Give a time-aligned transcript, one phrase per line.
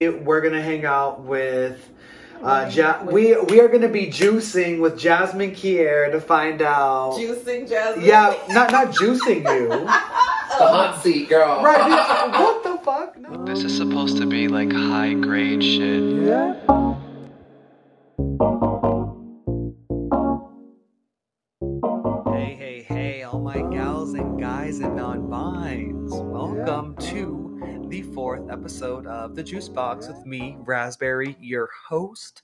[0.00, 1.90] we're gonna hang out with
[2.40, 7.14] uh, ja- we we are gonna be juicing with Jazmine Ky'Arre to find out.
[7.14, 8.04] Juicing Jazmine.
[8.06, 9.88] Yeah, not not juicing you.
[10.58, 11.62] The hot seat, girl.
[11.62, 12.30] right?
[12.32, 13.16] What the fuck?
[13.18, 13.44] No.
[13.44, 16.24] This is supposed to be like high grade shit.
[16.26, 16.54] Yeah.
[22.32, 26.12] Hey, hey, hey, all my gals and guys and non-binds.
[26.12, 27.37] Welcome to
[27.88, 32.42] the fourth episode of The Juice Box with me, Razzberrie, your host.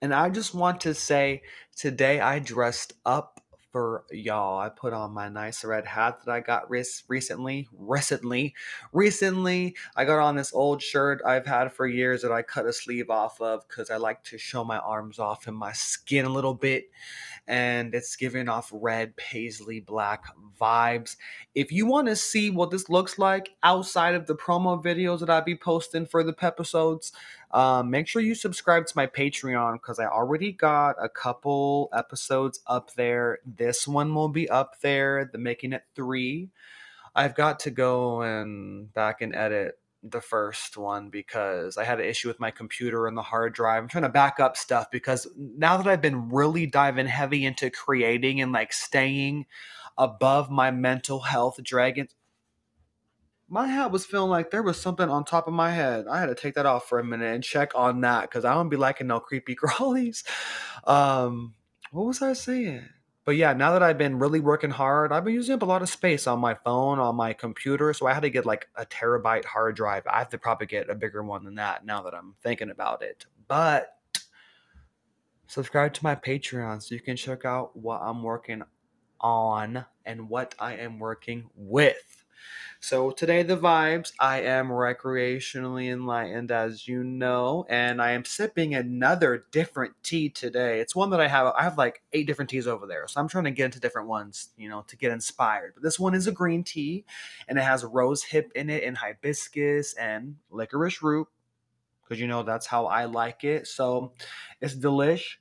[0.00, 1.42] And I just want to say
[1.76, 3.31] today I dressed up
[3.72, 4.60] for y'all.
[4.60, 7.68] I put on my nice red hat that I got res- recently.
[7.72, 8.54] Recently.
[8.92, 12.72] Recently, I got on this old shirt I've had for years that I cut a
[12.72, 16.30] sleeve off of because I like to show my arms off and my skin a
[16.30, 16.90] little bit
[17.48, 20.24] and it's giving off red paisley black
[20.60, 21.16] vibes.
[21.54, 25.30] If you want to see what this looks like outside of the promo videos that
[25.30, 27.12] I be posting for the episodes,
[27.52, 32.60] um, make sure you subscribe to my Patreon because I already got a couple episodes
[32.66, 33.40] up there.
[33.44, 36.48] This one will be up there, the making it three.
[37.14, 42.06] I've got to go and back and edit the first one because I had an
[42.06, 43.82] issue with my computer and the hard drive.
[43.82, 47.70] I'm trying to back up stuff because now that I've been really diving heavy into
[47.70, 49.46] creating and like staying
[49.98, 52.08] above my mental health dragon
[53.52, 56.06] my hat was feeling like there was something on top of my head.
[56.08, 58.54] I had to take that off for a minute and check on that because I
[58.54, 60.24] don't be liking no creepy crawlies.
[60.84, 61.52] Um,
[61.90, 62.88] what was I saying?
[63.26, 65.82] But yeah, now that I've been really working hard, I've been using up a lot
[65.82, 67.92] of space on my phone, on my computer.
[67.92, 70.06] So I had to get like a terabyte hard drive.
[70.06, 73.02] I have to probably get a bigger one than that now that I'm thinking about
[73.02, 73.26] it.
[73.48, 73.94] But
[75.46, 78.62] subscribe to my Patreon so you can check out what I'm working
[79.20, 82.21] on and what I am working with.
[82.80, 88.74] So today the vibes, I am recreationally enlightened as you know, and I am sipping
[88.74, 90.80] another different tea today.
[90.80, 93.06] It's one that I have I have like eight different teas over there.
[93.06, 95.74] So I'm trying to get into different ones, you know, to get inspired.
[95.74, 97.04] But this one is a green tea
[97.46, 101.28] and it has rose hip in it and hibiscus and licorice root
[102.02, 103.66] because you know that's how I like it.
[103.66, 104.12] So
[104.60, 105.36] it's delish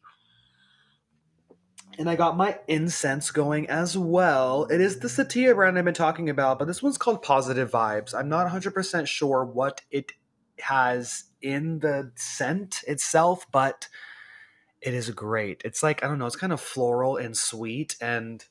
[1.98, 4.66] and I got my incense going as well.
[4.66, 8.14] It is the Satya brand I've been talking about, but this one's called Positive Vibes.
[8.14, 10.14] I'm not 100% sure what it
[10.60, 13.88] has in the scent itself, but
[14.82, 15.62] it is great.
[15.64, 18.44] It's like, I don't know, it's kind of floral and sweet, and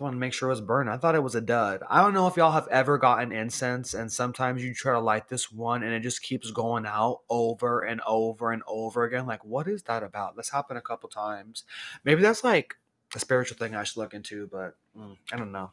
[0.00, 0.88] just want to make sure it was burned.
[0.88, 1.82] I thought it was a dud.
[1.86, 5.28] I don't know if y'all have ever gotten incense, and sometimes you try to light
[5.28, 9.26] this one and it just keeps going out over and over and over again.
[9.26, 10.38] Like, what is that about?
[10.38, 11.64] This happened a couple times.
[12.02, 12.76] Maybe that's like
[13.14, 15.70] a spiritual thing I should look into, but mm, I don't know.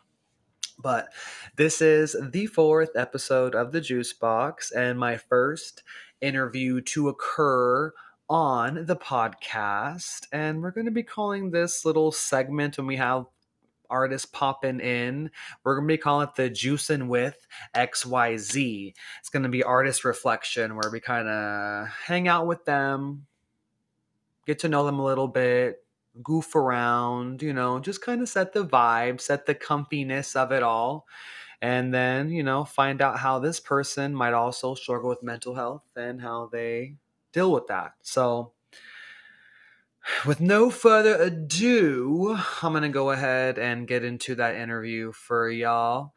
[0.78, 1.08] But
[1.56, 5.84] this is the fourth episode of the Juice Box and my first
[6.20, 7.94] interview to occur
[8.30, 10.28] on the podcast.
[10.34, 13.28] And we're going to be calling this little segment when we have
[13.90, 15.32] artists popping in.
[15.64, 18.94] We're gonna be calling it the Juicing with XYZ.
[19.20, 23.26] It's gonna be artist reflection where we kind of hang out with them,
[24.46, 25.84] get to know them a little bit,
[26.24, 30.64] goof around, you know, just kind of set the vibe, set the comfiness of it
[30.64, 31.06] all.
[31.62, 35.84] And then, you know, find out how this person might also struggle with mental health
[35.96, 36.96] and how they
[37.34, 37.94] deal with that.
[38.02, 38.52] So,
[40.26, 45.50] with no further ado, I'm going to go ahead and get into that interview for
[45.50, 46.14] y'all.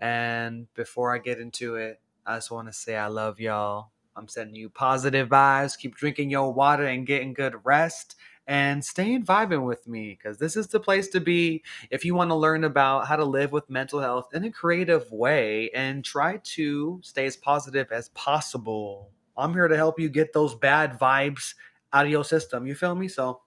[0.00, 3.90] And before I get into it, I just want to say I love y'all.
[4.16, 5.78] I'm sending you positive vibes.
[5.78, 8.16] Keep drinking your water and getting good rest
[8.46, 12.30] and staying vibing with me because this is the place to be if you want
[12.30, 16.38] to learn about how to live with mental health in a creative way and try
[16.44, 19.10] to stay as positive as possible.
[19.36, 21.54] I'm here to help you get those bad vibes
[21.94, 22.66] out of your system.
[22.66, 23.08] You feel me?
[23.08, 23.40] So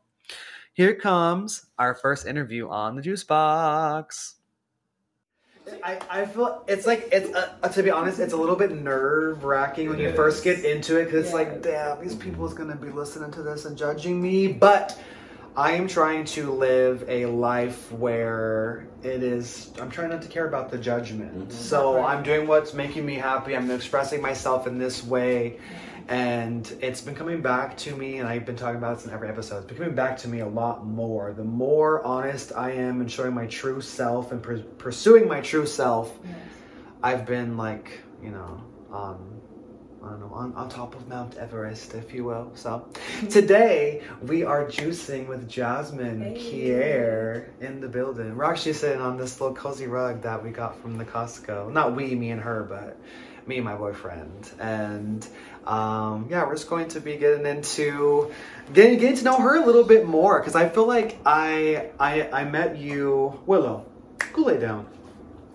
[0.73, 4.35] here comes our first interview on the Juice Box.
[5.83, 9.43] I, I feel it's like it's uh, to be honest it's a little bit nerve
[9.43, 11.39] wracking when you first get into it because it's Yeah.
[11.39, 14.97] like damn these people is gonna be listening to this and judging me but
[15.57, 20.47] I am trying to live a life where it is I'm trying not to care
[20.47, 21.51] about the judgment Mhm.
[21.51, 25.59] so I'm doing what's making me happy I'm expressing myself in this way
[26.09, 29.27] and it's been coming back to me and i've been talking about this in every
[29.27, 33.01] episode it's been coming back to me a lot more the more honest i am
[33.01, 36.17] in showing my true self and pur- pursuing my true self
[37.03, 39.37] i've been like you know on
[40.03, 42.51] I don't know, on, on top of Mount Everest, if you will.
[42.53, 42.87] So,
[43.29, 46.69] today we are juicing with Jazmine Hey.
[46.69, 48.37] Ky'Arre in the building.
[48.37, 51.73] We're actually sitting on this little cozy rug that we got from the Costco.
[51.73, 52.97] Not we, me and her, but
[53.47, 55.27] me and my boyfriend, and
[55.65, 58.31] um, yeah, we're just going to be getting into
[58.73, 62.29] getting getting to know her a little bit more because I feel like I I
[62.29, 63.85] I met you Willow.
[64.33, 64.87] Go lay down.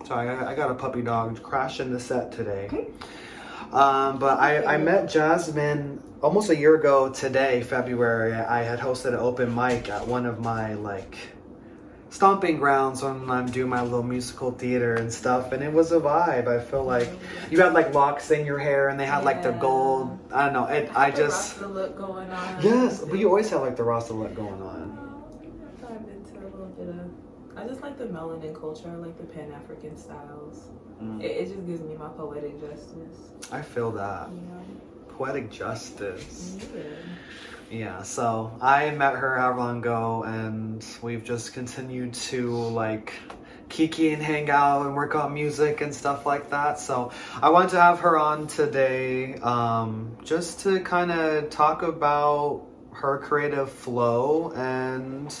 [0.05, 2.69] Sorry, I, I got a puppy dog crashing the set today.
[3.71, 8.33] Um, but I, I met Jazmine almost a year ago today, February.
[8.33, 11.17] I had hosted an open mic at one of my like
[12.17, 15.99] stomping grounds when I'm doing my little musical theater and stuff, and it was a
[15.99, 16.47] vibe.
[16.47, 17.09] I feel like
[17.49, 20.19] you had like locks in your hair, and they had like the gold.
[20.31, 20.65] I don't know.
[20.65, 22.61] It, I The just Rasta look going on.
[22.61, 24.95] yes, but you always have like the Rasta look going on.
[25.83, 27.57] Oh, I've been to a little bit of.
[27.57, 28.89] I just like the melanin culture.
[28.89, 30.69] I like the Pan African styles.
[31.01, 33.31] Mm, It, it just gives me my poetic justice.
[33.51, 34.63] I feel that know.
[35.17, 36.57] poetic justice.
[36.75, 36.81] Yeah.
[37.73, 43.13] Yeah, so I met her however long ago, and we've just continued to like
[43.67, 46.77] kiki and hang out and work on music and stuff like that.
[46.79, 47.11] So
[47.41, 53.17] I wanted to have her on today, um, just to kind of talk about her
[53.17, 55.35] creative flow and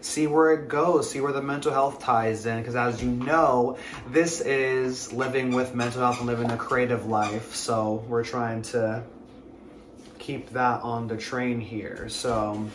[0.00, 2.58] see where it goes, see where the mental health ties in.
[2.58, 3.78] Because as you know,
[4.08, 7.54] this is living with mental health and living a creative life.
[7.54, 9.04] So we're trying to
[10.26, 12.08] keep that on the train here.
[12.08, 12.68] So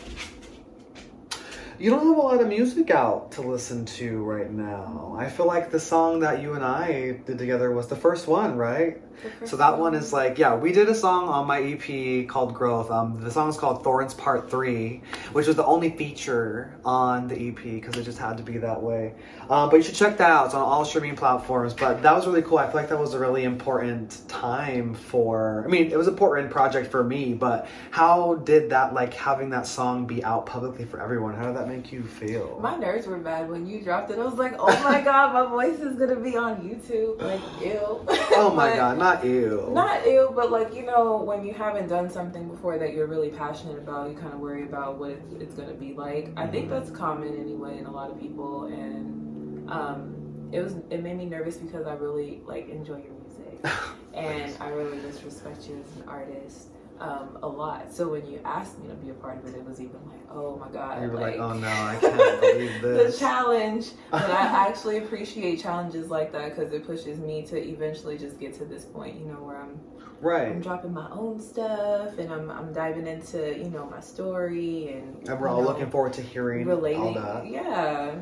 [1.78, 5.14] you don't have a lot of music out to listen to right now.
[5.18, 8.56] I feel like the song that you and I did together was the first one,
[8.56, 9.02] right?
[9.44, 12.90] So that one is like, yeah, we did a song on my EP called Growth.
[12.90, 15.00] Um, the song is called Thorns Part 3,
[15.32, 18.82] which was the only feature on the EP because it just had to be that
[18.82, 19.14] way.
[19.50, 20.46] Um, but you should check that out.
[20.46, 21.74] It's on all streaming platforms.
[21.74, 22.58] But that was really cool.
[22.58, 26.14] I feel like that was a really important time for, I mean, it was an
[26.14, 30.84] important project for me, but how did that, like, having that song be out publicly
[30.84, 32.58] for everyone, how did that make you feel?
[32.60, 34.18] My nerves were bad when you dropped it.
[34.18, 37.20] I was like, oh my god, my voice is gonna be on YouTube.
[37.20, 38.04] Like, ew.
[38.36, 39.68] oh my god, not you.
[39.72, 43.30] Not ill, but like you know, when you haven't done something before that you're really
[43.30, 46.30] passionate about, you kind of worry about what it's, it's gonna be like.
[46.36, 51.02] I think that's common anyway in a lot of people, and um, it was it
[51.02, 53.66] made me nervous because I really like enjoy your music,
[54.14, 56.68] and I really just respect you as an artist
[57.02, 57.92] um, a lot.
[57.92, 60.20] So when you asked me to be a part of it, it was even like,
[60.30, 63.14] oh my god, you were like, oh no, I can't believe this.
[63.14, 63.86] the challenge.
[64.10, 68.54] But I actually appreciate challenges like that because it pushes me to eventually just get
[68.58, 69.80] to this point, you know, where I'm
[70.20, 70.48] right.
[70.48, 75.28] I'm dropping my own stuff and I'm I'm diving into you know my story and
[75.28, 77.00] And we're all know, looking forward to hearing relating.
[77.00, 77.46] all that.
[77.46, 78.14] Yeah,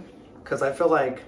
[0.43, 1.23] because I feel like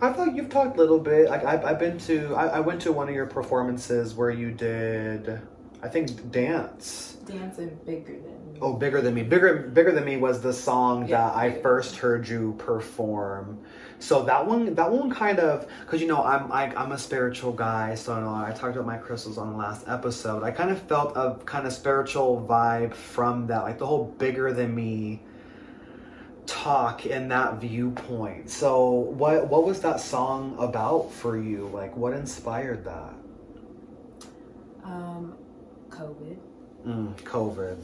[0.00, 1.28] I feel like you've talked a little bit.
[1.28, 4.50] Like I've, I've been to, I, I went to one of your performances where you
[4.50, 5.40] did,
[5.82, 7.16] I think, dance.
[7.26, 8.58] dancing bigger than Me.
[8.60, 9.22] Oh, bigger than me.
[9.22, 13.58] Bigger, bigger than me was the song Yeah, that I first heard you perform.
[13.98, 17.52] So that one, that one kind of, because you know, I'm I, I'm a spiritual
[17.52, 17.94] guy.
[17.94, 20.42] So I, know, I talked about my crystals on the last episode.
[20.42, 24.52] I kind of felt a kind of spiritual vibe from that, like the whole bigger
[24.52, 25.22] than me
[26.46, 28.50] talk and that viewpoint.
[28.50, 31.68] So what what was that song about for you?
[31.72, 33.14] Like what inspired that?
[34.84, 35.36] um
[36.00, 36.36] COVID.
[36.86, 37.78] Mm, COVID.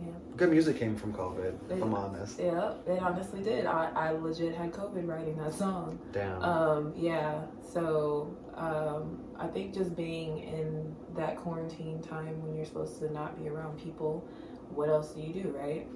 [0.00, 0.06] Yeah.
[0.36, 2.38] Good music came from COVID, if I'm honest.
[2.38, 3.64] Yeah, it honestly did.
[3.64, 5.98] I, I legit had COVID writing that song.
[6.12, 6.42] Damn.
[6.42, 7.42] Um, yeah.
[7.72, 13.40] So um, I think just being in that quarantine time when you're supposed to not
[13.40, 14.28] be around people,
[14.74, 15.86] what else do you do, right?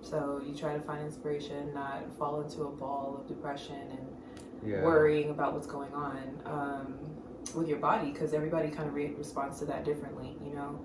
[0.00, 4.82] So you try to find inspiration, not fall into a ball of depression and yeah.
[4.82, 6.94] worrying about what's going on um,
[7.54, 10.80] with your body because everybody kind of re- responds to that differently, you know.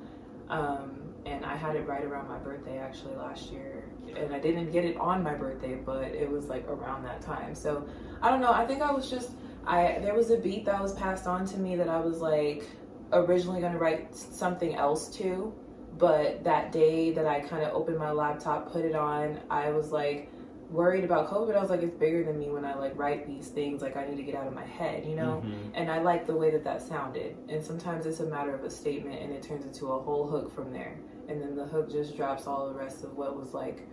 [0.50, 3.84] Um, and I had it right around my birthday actually last year,
[4.16, 7.54] and I didn't get it on my birthday, but it was like around that time.
[7.56, 7.88] So
[8.22, 8.52] I don't know.
[8.52, 9.32] I think I was just
[9.66, 12.64] I there was a beat that was passed on to me that I was like
[13.12, 15.54] originally going to write something else to,
[15.98, 19.92] but that day that I kind of opened my laptop, put it on, I was
[19.92, 20.32] like
[20.70, 21.56] worried about COVID.
[21.56, 23.82] I was like, it's bigger than me when I like write these things.
[23.82, 25.42] Like I need to get out of my head, you know.
[25.46, 25.72] Mhm.
[25.74, 27.36] And I like the way that that sounded.
[27.50, 30.52] And sometimes it's a matter of a statement, and it turns into a whole hook
[30.54, 30.96] from there.
[31.28, 33.88] And then the hook just drops all the rest of what was like.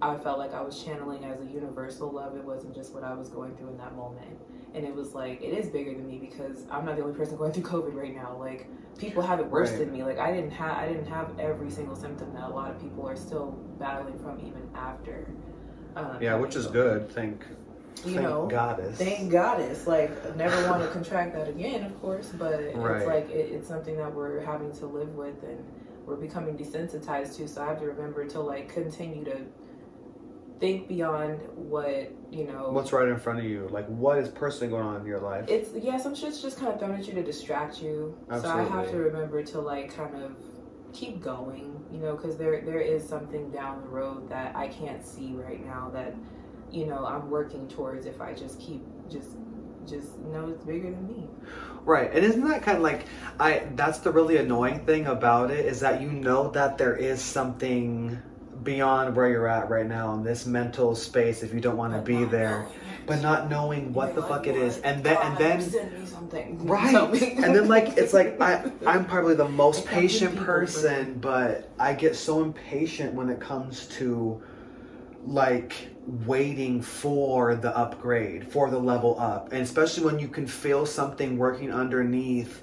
[0.00, 2.36] I felt like I was channeling as a universal love.
[2.36, 4.38] It wasn't just what I was going through in that moment.
[4.74, 7.36] And it was like, it is bigger than me because I'm not the only person
[7.42, 8.36] going through COVID right now.
[8.38, 9.80] Like, people have it worse Right.
[9.80, 10.04] than me.
[10.04, 13.08] Like, I didn't have, I didn't have every single symptom that a lot of people
[13.08, 15.28] are still battling from even after.
[15.96, 17.10] Um, Yeah, which is good.
[17.10, 17.44] Thank,
[18.04, 18.96] You thank know, goddess.
[18.98, 19.86] Thank goddess.
[19.86, 22.96] Like, never want to contract that again, of course, but Right.
[22.98, 25.64] it's like it, it's something that we're having to live with and
[26.06, 27.48] we're becoming desensitized to.
[27.48, 29.38] So I have to remember to like continue to
[30.58, 32.70] think beyond what you know.
[32.70, 33.68] What's right in front of you?
[33.70, 35.44] Like, what is personally going on in your life?
[35.48, 38.16] It's yeah, some shit's just kind of thrown at you to distract you.
[38.30, 40.32] So I have to remember to like kind of
[40.92, 45.04] keep going, you know, because there there is something down the road that I can't
[45.04, 46.14] see right now that
[46.70, 49.30] you know I'm working towards if I just keep just
[49.86, 51.28] just know it's bigger than me.
[51.84, 53.06] Right, and isn't that kind of like
[53.40, 53.66] I?
[53.74, 58.20] That's the really annoying thing about it is that you know that there is something
[58.62, 62.00] beyond where you're at right now in this mental space if you don't want to
[62.00, 62.66] be there.
[63.08, 66.06] But not knowing what the like, fuck it is, and then and then send me
[66.06, 66.66] something.
[66.66, 71.94] right, and then like it's like I I'm probably the most patient person, but I
[71.94, 74.40] get so impatient when it comes to
[75.24, 79.52] like waiting for the upgrade, for the level up.
[79.52, 82.62] And especially when you can feel something working underneath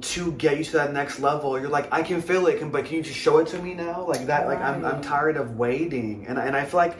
[0.00, 1.58] to get you to that next level.
[1.58, 3.74] You're like, I can feel it, can but can you just show it to me
[3.74, 4.06] now?
[4.06, 6.26] Like that like I'm I'm tired of waiting.
[6.26, 6.96] And and I feel like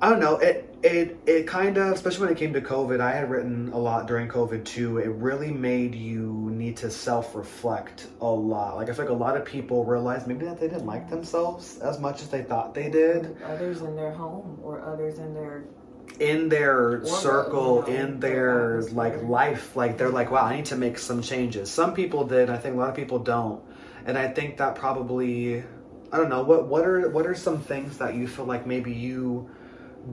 [0.00, 3.12] I don't know, it it it kind of especially when it came to COVID, I
[3.12, 4.98] had written a lot during COVID too.
[4.98, 8.76] It really made you need to self-reflect a lot.
[8.76, 11.78] Like I feel like a lot of people realized maybe that they didn't like themselves
[11.78, 15.64] as much as they thought they did Others in their home or others in their
[16.20, 20.44] in their the- circle, you know, in their their like life, like they're like, wow,
[20.44, 21.70] I need to make some changes.
[21.70, 22.48] Some people did.
[22.48, 23.62] I think a lot of people don't,
[24.06, 25.64] and I think that probably,
[26.12, 26.42] I don't know.
[26.42, 29.50] What what are what are some things that you feel like maybe you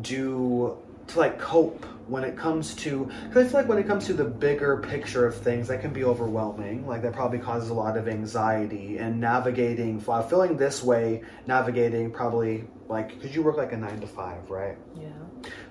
[0.02, 4.06] do to like cope when it comes to because I feel like when it comes
[4.08, 7.74] to the bigger picture of things that can be overwhelming like that probably causes a
[7.74, 13.58] lot of anxiety and navigating while feeling this way navigating probably like because you work
[13.58, 15.10] like a nine to five right yeah.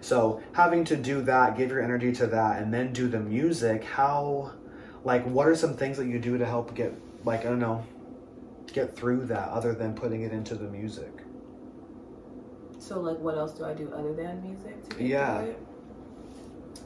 [0.00, 3.84] so having to do that, give your energy to that, and then do the music.
[3.84, 4.52] How,
[5.04, 7.84] like, what are some things that you do to help get, like, I don't know,
[8.72, 11.21] get through that other than putting it into the music?
[12.82, 15.44] So like what else do I do other than music to get Yeah.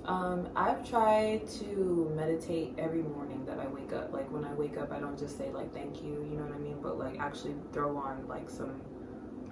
[0.04, 4.12] Um, I've tried to meditate every morning that I wake up.
[4.12, 6.54] Like when I wake up I don't just say like thank you, you know what
[6.54, 6.76] I mean?
[6.82, 8.82] But like actually throw on like some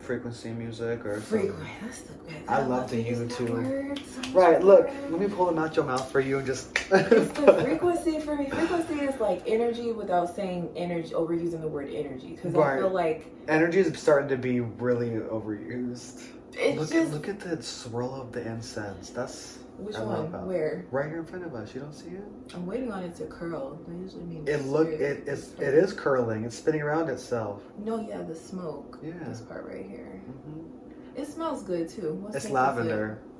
[0.05, 2.13] Frequency music or frequent that's the
[2.47, 4.35] I love the use that YouTube.
[4.35, 4.63] Right.
[4.63, 6.69] Look, let me pull them out your mouth for you and just.
[6.91, 8.51] it's the frequency for me.
[8.51, 12.31] Frequency is like energy without saying energy, overusing the word energy.
[12.37, 12.75] Because Right.
[12.75, 16.23] I feel like Energy is starting to be really overused.
[16.53, 19.11] it's look just look at the swirl of the incense.
[19.11, 20.47] That's which I one?
[20.47, 20.85] Where?
[20.91, 21.75] right here in front of us.
[21.75, 22.23] You don't see it?
[22.55, 23.79] I'm waiting on it to curl.
[23.87, 26.45] That usually means It look it is it is curling.
[26.45, 27.63] It's spinning around itself.
[27.79, 28.99] No, yeah, the smoke.
[29.03, 29.13] Yeah.
[29.27, 30.23] This part right here.
[30.27, 32.15] hmm It smells good too.
[32.15, 33.19] What It's lavender.
[33.21, 33.31] good?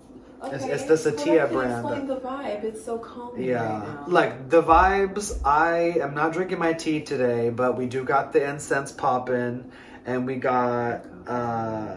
[0.49, 1.87] It's- Okay, it's the Satya brand.
[1.87, 2.65] Explain the vibe.
[2.65, 5.41] It's so calming Yeah, right like the vibes.
[5.43, 9.71] I am not drinking my tea today, but we do got the incense popping,
[10.05, 11.97] and we got uh,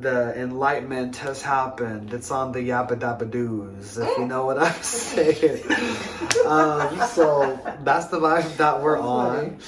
[0.00, 2.12] the enlightenment has happened.
[2.12, 5.62] It's on the yabba dabba doos, if you know what I'm saying.
[6.46, 9.58] um, so that's the vibe that we're on.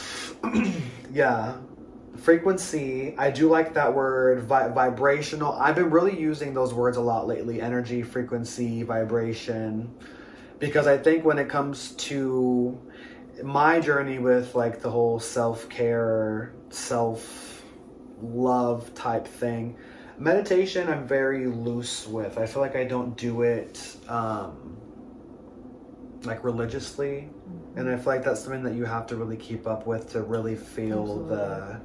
[1.12, 1.56] yeah.
[2.16, 4.42] Frequency, I do like that word.
[4.42, 5.52] Vi- vibrational.
[5.52, 7.60] I've been really using those words a lot lately.
[7.60, 9.94] Energy, frequency, vibration
[10.58, 12.80] because I think when it comes to
[13.42, 17.62] my journey with like the whole self care, self
[18.20, 19.76] love type thing,
[20.18, 22.38] meditation I'm very loose with.
[22.38, 24.76] I feel like I don't do it um,
[26.24, 27.28] like religiously,
[27.76, 30.22] and I feel like that's something that you have to really keep up with to
[30.22, 31.80] really feel the.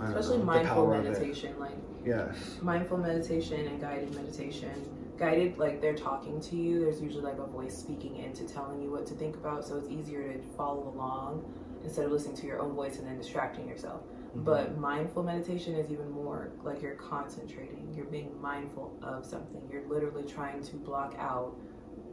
[0.00, 1.72] Especially know, mindful meditation, like
[2.04, 2.58] Yes.
[2.62, 4.70] mindful meditation and guided meditation.
[5.18, 6.80] Guided, like they're talking to you.
[6.80, 9.88] There's usually like a voice speaking into telling you what to think about, so it's
[9.88, 11.44] easier to follow along
[11.82, 14.02] instead of listening to your own voice and then distracting yourself.
[14.28, 14.44] Mm-hmm.
[14.44, 17.92] But mindful meditation is even more like you're concentrating.
[17.94, 19.62] You're being mindful of something.
[19.70, 21.56] You're literally trying to block out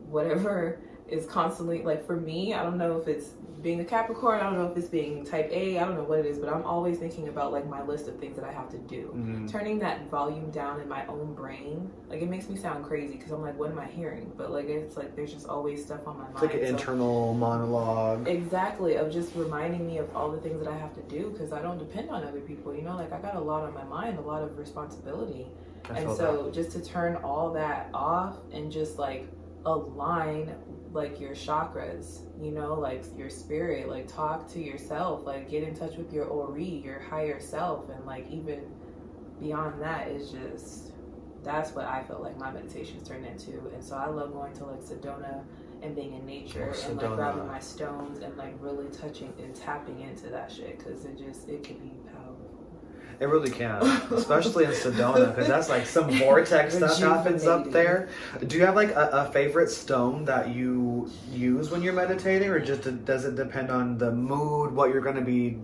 [0.10, 4.44] whatever is constantly like for me, I don't know if it's being a Capricorn, I
[4.44, 6.64] don't know if it's being type A, I don't know what it is, but I'm
[6.64, 9.12] always thinking about like my list of things that I have to do.
[9.16, 9.50] Mhm.
[9.52, 13.32] Turning that volume down in my own brain, like it makes me sound crazy because
[13.32, 14.32] I'm like, what am I hearing?
[14.38, 16.54] But like it's like there's just always stuff on my It's mind.
[16.54, 18.28] like an So- internal monologue.
[18.28, 21.52] Exactly, of just reminding me of all the things that I have to do because
[21.52, 22.74] I don't depend on other people.
[22.74, 25.48] You know, like I got a lot on my mind, a lot of responsibility.
[25.90, 29.28] I and so just to turn all that off and just like
[29.66, 30.56] align
[30.92, 35.76] like your chakras, you know, like your spirit, like talk to yourself, like get in
[35.76, 38.62] touch with your ori, your higher self, and like even
[39.40, 40.92] beyond that is just
[41.44, 43.52] that's what I felt like my meditations turned into.
[43.74, 45.44] And so I love going to like Sedona
[45.84, 49.54] and being in nature Oh, and like grabbing my stones and like really touching and
[49.56, 52.25] tapping into that shit because it just it can be powerful.
[53.20, 53.82] It really can,
[54.12, 58.10] especially in Sedona, because that's like some vortex stuff happens up there.
[58.46, 62.60] Do you have like a, a favorite stone that you use when you're meditating, or
[62.60, 65.60] just does it depend on the mood, what you're going to be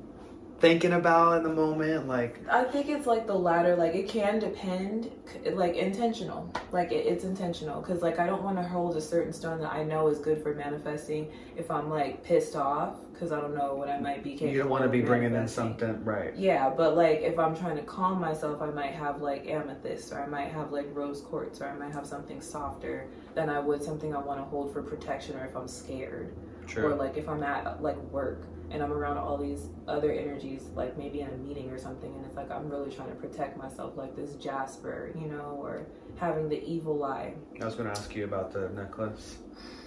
[0.61, 2.07] thinking about in the moment?
[2.07, 3.75] Like, I think it's like the latter.
[3.75, 5.11] Like it can depend,
[5.53, 6.53] like intentional.
[6.71, 9.73] Like it, it's intentional because like I don't want to hold a certain stone that
[9.73, 13.75] I know is good for manifesting if I'm like pissed off because I don't know
[13.75, 14.31] what I might be.
[14.31, 16.35] you don't want to be bringing in something, right?
[16.35, 20.23] Yeah, but like if I'm trying to calm myself, I might have like amethyst, or
[20.23, 23.83] I might have like rose quartz, or I might have something softer than I would
[23.83, 26.35] something I want to hold for protection, or if I'm scared,
[26.77, 30.97] or like if I'm at like work and I'm around all these other energies, like
[30.97, 33.97] maybe in a meeting or something, and it's like I'm really trying to protect myself,
[33.97, 35.85] like this Jasper, you know, or
[36.17, 37.33] having the evil eye.
[37.61, 39.37] I was going to ask you about the necklace.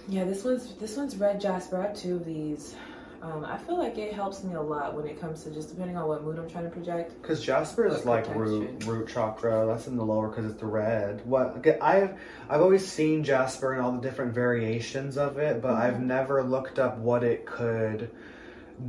[0.07, 1.79] Yeah, this one's this one's red Jasper.
[1.81, 2.75] I have two of these.
[3.21, 5.97] Um, I feel like it helps me a lot when it comes to just depending
[5.97, 7.19] on what mood I'm trying to project.
[7.23, 9.65] Because Jasper is Like root root chakra.
[9.65, 11.25] That's in the lower because it's the red.
[11.25, 15.95] What I've I've always seen Jasper and all the different variations of it, but I've
[15.95, 16.05] Mhm.
[16.05, 18.11] never looked up what it could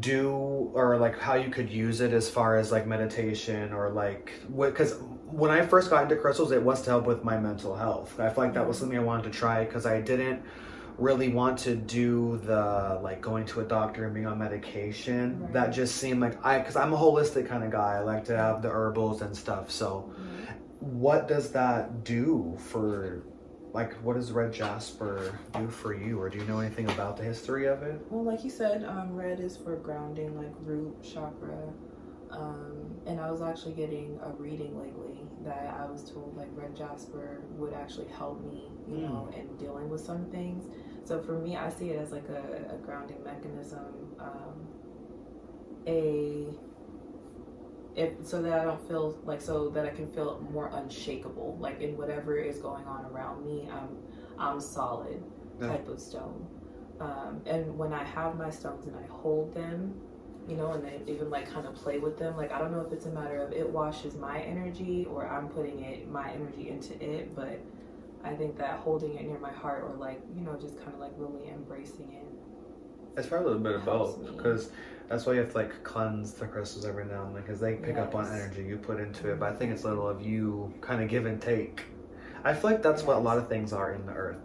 [0.01, 0.33] do
[0.75, 4.71] or like how you could use it as far as like meditation or like what
[4.71, 8.19] because when I first got into crystals, it was to help with my mental health.
[8.19, 10.43] I feel like that was something I wanted to try because I didn't
[10.99, 15.41] really want to do the like going to a doctor and being on medication.
[15.41, 15.53] Right.
[15.53, 17.97] That just seemed like I because I'm a holistic kind of guy.
[17.97, 19.71] I like to have the herbals and stuff.
[19.71, 20.99] So, mm-hmm.
[20.99, 23.23] what does that do for?
[23.77, 27.25] Like, what does red jasper do for you, or do you know anything about the
[27.25, 28.01] history of it?
[28.09, 31.75] Well, like you said, um, red is for grounding, like root chakra.
[32.31, 36.75] Um, and I was actually getting a reading lately that I was told like red
[36.75, 40.65] jasper would actually help me, you know, in dealing with some things.
[41.05, 44.67] So for me, I see it as like a, a grounding mechanism, um,
[45.87, 46.47] a
[47.97, 51.81] if so that I don't feel like so that I can feel more unshakable, like
[51.81, 53.89] in whatever is going on around me, I'm
[54.39, 55.23] I'm solid
[55.61, 55.69] Yeah.
[55.69, 56.47] type of stone.
[57.01, 59.95] Um, and when I have my stones and I hold them,
[60.47, 62.81] you know, and then even like kind of play with them, like I don't know
[62.81, 66.69] if it's a matter of it washes my energy or I'm putting it my energy
[66.69, 67.59] into it, but
[68.25, 71.01] I think that holding it near my heart or like you know just kind of
[71.01, 73.19] like really embracing it.
[73.19, 74.71] It's probably a little bit of both because
[75.09, 77.75] that's why you have to like cleanse the crystals every now and then because they
[77.75, 79.39] pick up on energy you put into it.
[79.39, 81.85] But I think it's a little of you kind of give and take.
[82.45, 84.39] I feel like that's what a lot of things are in the earth.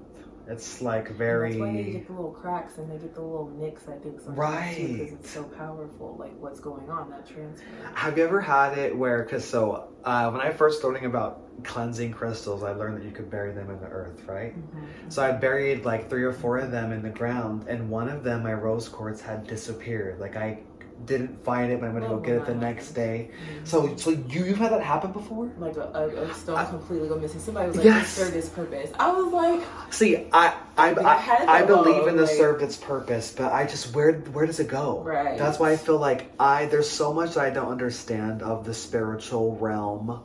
[0.51, 3.21] It's like And very That's why they get the little cracks and they get the
[3.21, 3.87] little nicks.
[3.87, 4.97] I think sometimes Right.
[4.97, 6.15] because it's so powerful.
[6.19, 7.65] Like what's going on that transfer.
[7.93, 12.11] Have you ever had it where, because so uh, when I first learning about cleansing
[12.11, 14.55] crystals, I learned that you could bury them in the earth, right?
[14.57, 15.11] Mhm.
[15.11, 18.23] So I buried like three or four of them in the ground, and one of
[18.23, 20.19] them, my rose quartz, had disappeared.
[20.19, 20.59] Like I
[21.05, 23.31] didn't find it, but I'm gonna Oh, go get it the next day.
[23.63, 25.51] So, so you you've had that happen before?
[25.57, 27.39] like a, a, a stone I- completely go missing.
[27.39, 28.15] Somebody was like, Yes.
[28.15, 29.61] "This served its purpose." I was like,
[29.93, 33.65] See, I I, I, I I believe in the like- served its purpose, but I
[33.65, 35.01] just where where does it go?
[35.01, 35.37] Right.
[35.37, 38.73] That's why I feel like I there's so much that I don't understand of the
[38.73, 40.21] spiritual realm,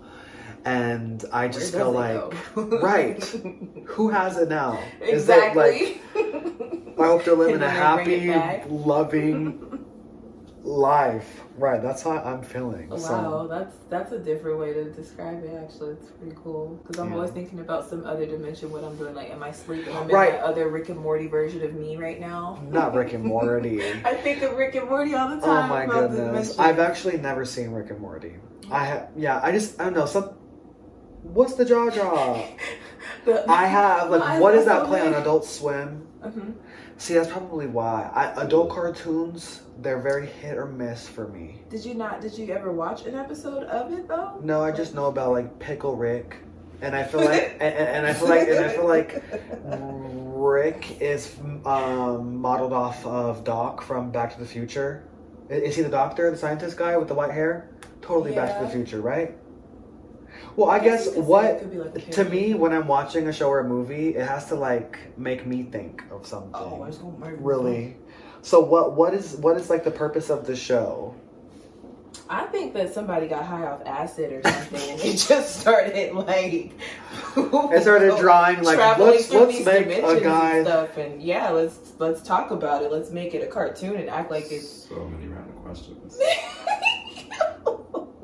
[0.65, 2.21] and I just feel like
[2.57, 3.23] right.
[3.85, 4.79] who has it now?
[5.01, 5.71] exactly.
[5.71, 9.76] Is it like I hope they're living a then they bring it happy, loving
[10.67, 11.43] life.
[11.57, 12.89] Right, that's how I'm feeling.
[12.91, 15.51] wow, So that's that's a different way to describe it.
[15.63, 17.17] Actually, it's pretty cool because I'm Yeah.
[17.17, 18.71] always thinking about some other dimension.
[18.73, 19.97] What I'm doing, like, am I sleeping?
[19.97, 20.31] I'm Right.
[20.31, 22.61] in that other Rick and Morty version of me right now.
[22.71, 23.81] not Rick and Morty.
[24.05, 25.65] I think of Rick and Morty all the time.
[25.65, 26.59] Oh my goodness.
[26.59, 28.35] I've actually never seen Rick and Morty.
[28.71, 30.31] I have yeah, I just I don't know, some
[31.23, 32.45] what's the jaw jaw?
[33.49, 35.15] I have like what is that play on?
[35.15, 36.07] Adult Swim?
[36.23, 36.55] Mhm.
[36.99, 38.11] See that's probably why.
[38.15, 41.61] I adult cartoons, they're very hit or miss for me.
[41.69, 42.21] Did you not?
[42.21, 44.39] Did you ever watch an episode of it though?
[44.43, 46.37] No, I just know about like Pickle Rick.
[46.81, 49.23] And I feel like and, and I feel like and I feel like
[50.37, 55.05] Rick is um, modeled off of Doc from Back to the Future.
[55.49, 57.71] Is he the doctor, the scientist guy with the white hair?
[58.01, 59.37] Totally Back to the Future, right?
[60.57, 62.73] Well, I guess guess you could say it what could be like to me when
[62.73, 66.27] I'm watching a show or a movie, it has to like make me think of
[66.27, 66.53] something.
[66.55, 67.97] Oh, I just want my really.
[68.42, 71.14] So what what is what is like the purpose of the show?
[72.29, 76.73] I think that somebody got high off acid or something, and they just started like.
[77.37, 80.57] It started drawing like let's let's make a guy.
[80.57, 82.90] and stuff, and yeah, let's let's talk about it.
[82.90, 84.88] Let's make it a cartoon and act like it's.
[84.88, 86.19] So many random questions.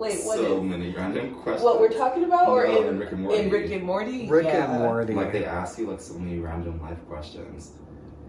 [0.02, 0.36] Wait, what?
[0.38, 1.62] so is- many random questions.
[1.64, 3.38] what we're talking about, or No, in, in Rick and Morty.
[3.38, 4.28] in Rick and Morty?
[4.28, 4.70] Rick yeah.
[4.72, 5.14] and Morty.
[5.14, 7.72] Like they ask you like so many random life questions.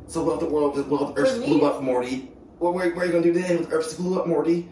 [0.07, 2.31] So what if the world, the world, Earth me- blew up, Morty?
[2.59, 4.69] What, what, what are you gonna do today with Earth blew up, Morty?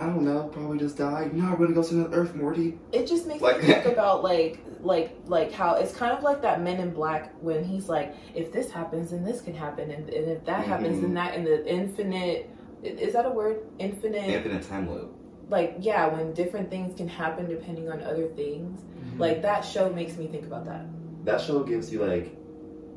[0.00, 1.30] I don't know, probably just die.
[1.32, 2.78] No, we're gonna go to another Earth, Morty.
[2.92, 6.42] it just makes Like- me think about like like like how it's kind of like
[6.42, 10.08] that Men in Black when he's like, if this happens, then this can happen, and,
[10.10, 11.14] and if that happens, then Mhm.
[11.14, 12.50] that, and the infinite,
[12.82, 13.60] is that a word?
[13.78, 14.28] Infinite.
[14.28, 15.16] Infinite time loop.
[15.48, 18.80] Like yeah, when different things can happen depending on other things.
[18.80, 19.20] Mm-hmm.
[19.20, 20.86] Like that show makes me think about that
[21.24, 22.36] That show gives you like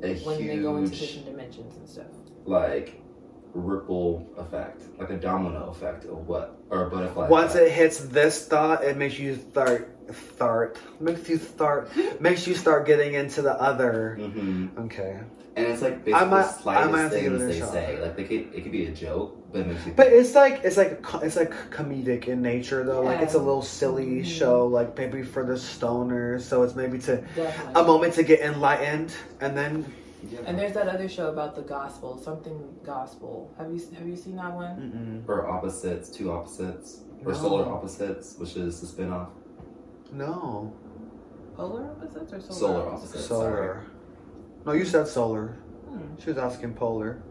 [0.03, 2.05] a when they go into different dimensions and stuff.
[2.45, 3.01] like
[3.57, 7.27] ripple effect, like a domino effect of what or a butterfly.
[7.27, 7.67] Once effect.
[7.67, 9.89] it hits this thought, it makes you start,
[10.35, 11.89] start, makes you start,
[12.21, 14.15] makes you start getting into the other.
[14.15, 15.19] hmm Okay.
[15.55, 17.47] And it's like I basically might- the I slightest might have to give things it
[17.47, 17.73] they shot.
[17.73, 17.99] say.
[17.99, 19.93] Like they could, it could be a joke, but it makes you.
[19.93, 20.21] But think.
[20.21, 23.01] it's like it's like it's like comedic in nature though.
[23.01, 24.25] Like it's a little silly Mhm.
[24.25, 26.41] show, like maybe for the stoners.
[26.41, 27.81] So it's maybe to Definitely.
[27.81, 29.91] a moment to get enlightened, and then
[30.23, 30.39] yeah.
[30.45, 33.53] And there's that other show about the gospel, something gospel.
[33.57, 35.23] Have you have you seen that one?
[35.25, 35.29] mm-mm.
[35.29, 39.29] or opposites, two opposites, or solar opposites, which is the spin-off.
[40.11, 40.73] no
[41.55, 42.59] Polar opposites or solar?
[42.59, 43.25] Solar opposites.
[43.25, 43.85] solar.
[44.65, 45.57] No, you said solar.
[45.89, 46.21] Hmm.
[46.21, 47.23] She was asking polar.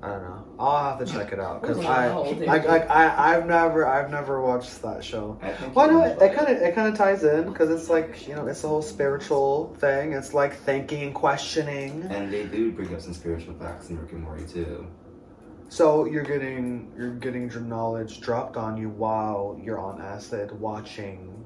[0.00, 0.44] I don't know.
[0.60, 4.10] I'll have to check it out because I, wow, I, I, I, I've never, I've
[4.10, 5.38] never watched that show.
[5.42, 7.90] I think Well, you no, it kind of, it kind of ties in because it's
[7.90, 10.12] like you know, it's a whole spiritual thing.
[10.12, 12.02] It's like thinking and questioning.
[12.10, 14.86] And they do bring up some spiritual facts in Rick and Morty too.
[15.68, 21.44] So you're getting, you're getting your knowledge dropped on you while you're on acid watching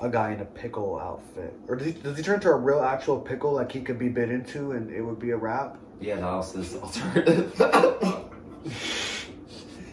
[0.00, 2.80] a guy in a pickle outfit, or does he, does he turn into a real
[2.80, 5.78] actual pickle like he could be bit into and it would be a wrap?
[6.04, 7.50] Yeah, that was his alternative.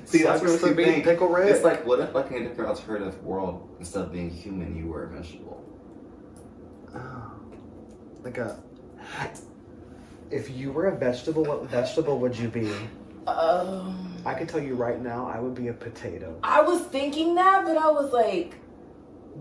[0.05, 1.55] See, that's Sucks what to you pickle Rick.
[1.55, 4.87] It's like, what if, like, in a different alternative world, instead of being human, you
[4.87, 5.63] were a vegetable?
[6.93, 7.31] Oh,
[8.23, 8.61] like a.
[10.29, 12.73] If you were a vegetable, what vegetable would you be?
[13.25, 16.37] Um, I can tell you right now, I would be a potato.
[16.43, 18.55] I was thinking that, but I was like,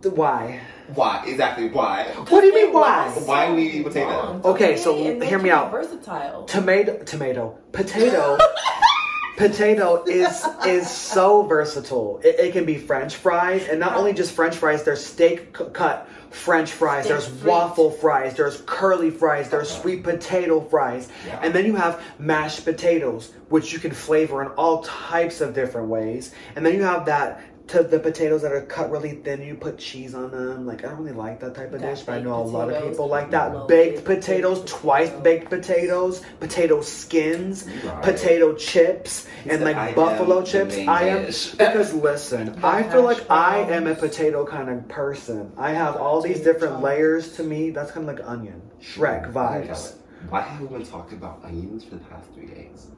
[0.01, 0.61] The- Why?
[0.95, 1.25] Why?
[1.27, 2.05] Exactly, why?
[2.29, 3.09] What do you mean, they why?
[3.25, 4.41] Why we eat potato?
[4.45, 4.97] Okay, so?
[4.97, 5.71] And hear me out.
[5.71, 6.45] Versatile.
[6.47, 8.37] Tomato, tomato, potato.
[9.37, 12.21] potato is is so versatile.
[12.25, 14.83] It, it can be French fries, and not only just French fries.
[14.83, 17.05] There's steak cu- cut French fries.
[17.05, 17.45] Steak there's frites.
[17.45, 18.35] waffle fries.
[18.35, 19.49] There's curly fries.
[19.49, 21.09] There's sweet potato fries.
[21.27, 21.41] Yeah.
[21.43, 25.89] And then you have mashed potatoes, which you can flavor in all types of different
[25.89, 26.35] ways.
[26.57, 29.43] And then you have that to the potatoes that are cut really thin.
[29.43, 30.67] You put cheese on them.
[30.67, 32.69] Like I don't really like that type of That dish, but I know a lot
[32.71, 33.69] of people like that.
[33.69, 34.79] Baked baked potatoes, potato.
[34.79, 38.03] twice baked potatoes, potato skins, Right.
[38.03, 40.77] potato chips, He and like "I buffalo chips.
[40.77, 44.89] I am dish." because listen, I feel hash like I am a potato kind of
[44.89, 45.53] person.
[45.57, 47.71] I have all these different layers to me.
[47.71, 49.95] That's kind of like onion, Shrek vibes.
[50.29, 52.89] Why have we been talking about onions for the past three days?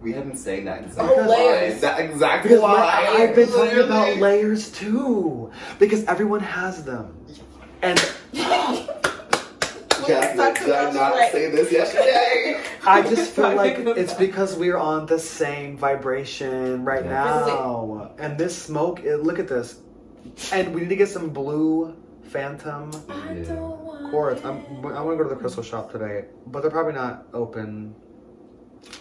[0.00, 1.28] We have been saying that exact Oh, line.
[1.28, 1.80] layers.
[1.80, 2.72] That exactly Because why.
[2.74, 7.14] la- I've been talking about layers too, because everyone has them,
[7.82, 7.98] and
[10.06, 12.60] Jazmine, did I not say this yesterday?
[12.86, 17.10] I just feel like it's because we're on the same vibration right Yeah.
[17.10, 18.12] now.
[18.18, 19.80] And this smoke, it, look at this.
[20.52, 24.10] And we need to get some blue Phantom I Yeah.
[24.10, 24.44] quartz.
[24.44, 24.84] I'm, it.
[24.84, 27.94] I want to go to the crystal shop today, but they're probably not open.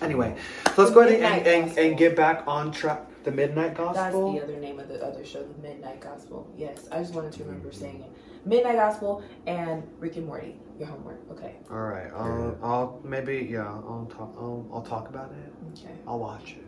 [0.01, 0.35] Anyway,
[0.75, 3.01] so let's go ahead and, and, and get back on track.
[3.23, 4.31] The Midnight Gospel.
[4.31, 6.49] That's the other name of the other show, the Midnight Gospel.
[6.55, 8.47] Yes, I just wanted to remember saying it.
[8.47, 10.55] Midnight Gospel and Rick and Morty.
[10.79, 11.19] Your homework.
[11.31, 11.55] Okay.
[11.69, 14.33] All right, I'll, I'll maybe yeah, I'll talk.
[14.37, 15.77] I'll, I'll talk about it.
[15.77, 15.93] Okay.
[16.07, 16.65] I'll watch it.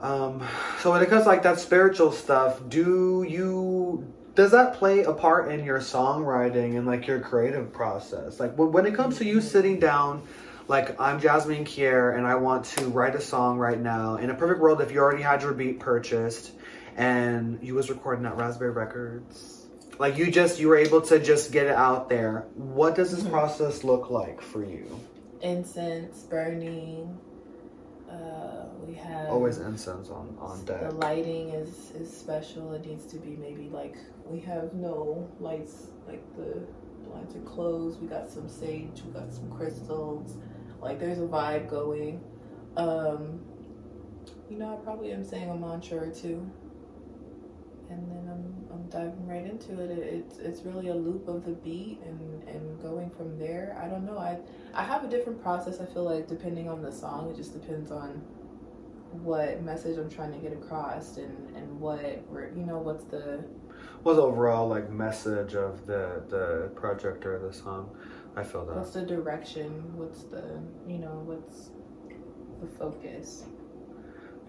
[0.00, 0.42] Um,
[0.80, 5.12] so when it comes to, like that spiritual stuff, do you does that play a
[5.12, 8.40] part in your songwriting and like your creative process?
[8.40, 10.26] Like when, when it comes to you sitting down,
[10.70, 14.16] like I'm Jazmine Ky'Arre and I want to write a song right now.
[14.16, 16.52] In a perfect world, if you already had your beat purchased
[16.96, 19.66] and you was recording at Razzberrie Records,
[19.98, 22.46] like you just you were able to just get it out there.
[22.54, 23.30] What does this Mhm.
[23.32, 24.86] process look like for you?
[25.40, 27.18] Incense burning.
[28.08, 30.88] Uh, we have Always incense on on deck.
[30.88, 32.74] The lighting is is special.
[32.74, 36.60] It needs to be maybe like we have no lights, like the
[37.08, 38.00] blinds are closed.
[38.00, 39.02] We got some sage.
[39.04, 40.36] We got some crystals.
[40.80, 42.20] Like there's a vibe going.
[42.76, 43.40] Um,
[44.48, 46.50] you know, I probably am saying a mantra or two,
[47.88, 49.90] and then I'm I'm diving right into it.
[49.90, 53.78] it it's it's really a loop of the beat and and going from there.
[53.82, 54.18] I don't know.
[54.18, 54.38] I
[54.74, 55.80] I have a different process.
[55.80, 58.22] I feel like depending on the song, it just depends on
[59.12, 62.00] what message I'm trying to get across and and what
[62.56, 63.44] you know what's the
[64.02, 67.94] What's the overall like message of the the project or the song?
[68.36, 68.76] I feel that.
[68.76, 71.70] what's the direction what's the you know what's
[72.60, 73.44] the focus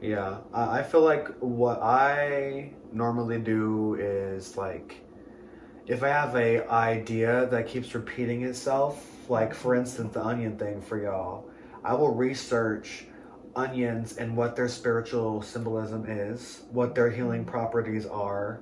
[0.01, 5.01] Yeah, I I feel like what I normally do is like,
[5.87, 10.81] if I have a idea that keeps repeating itself, like for instance the onion thing
[10.81, 11.49] for y'all,
[11.83, 13.05] I will research
[13.55, 17.51] onions and what their spiritual symbolism is, what their healing mm-hmm.
[17.51, 18.61] properties are,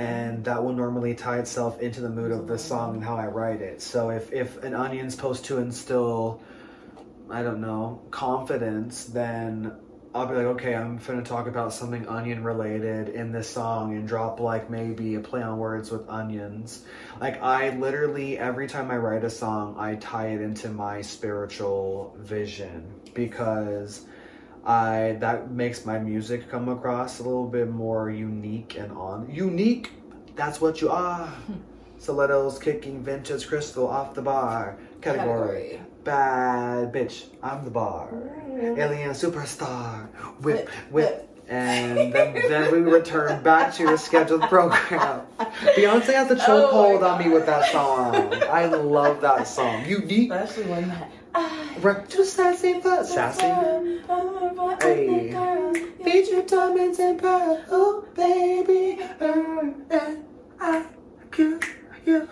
[0.00, 3.26] and that will normally tie itself into the mood of the song and how I
[3.26, 3.82] write it.
[3.82, 6.40] So if if an onion's supposed to instill,
[7.28, 9.72] I don't know, confidence, then
[10.14, 14.08] I'll be like, okay, I'm gonna talk about something onion related in this song and
[14.08, 16.84] drop like maybe a play on words with onions.
[17.20, 22.16] Like I literally every time I write a song, I tie it into my spiritual
[22.18, 24.06] vision because
[24.64, 29.92] I that makes my music come across a little bit more unique and on unique.
[30.36, 31.32] That's what you are.
[31.98, 34.78] Stilettos kicking vintage crystal off the bar.
[35.02, 35.80] Category.
[36.04, 37.26] Bad bitch.
[37.42, 38.08] I'm the bar.
[38.58, 40.08] Alien superstar.
[40.40, 41.26] Whip, whip.
[41.50, 45.26] And then, then we return back to your scheduled program.
[45.38, 48.14] Beyonce has a chokehold Oh on me with that song.
[48.14, 49.84] Oh I love that song.
[49.84, 50.30] Unique.
[50.30, 51.10] Especially when that.
[52.08, 53.46] Too sassy, but sassy.
[54.80, 55.30] Hey.
[56.04, 58.98] Feature diamonds and pearl, oh baby,
[60.60, 60.84] I
[61.36, 62.28] you.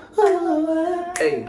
[1.17, 1.49] Hey,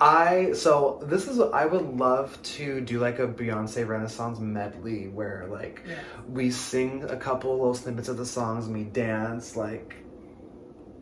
[0.00, 5.46] I so this is I would love to do like a Beyonce Renaissance medley where
[5.50, 5.82] like
[6.28, 9.96] we sing a couple little snippets of the songs and we dance like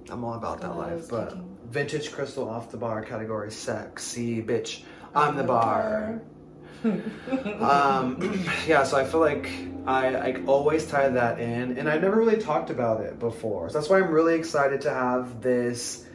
[0.08, 1.36] I'm all about that life, but
[1.68, 4.82] vintage crystal off the bar category sexy bitch.
[5.16, 6.20] I'm the bar.
[6.84, 9.50] um, yeah, so I feel like
[9.86, 13.70] I, I always tie that in, and I never really talked about it before.
[13.70, 16.06] So that's why I'm really excited to have this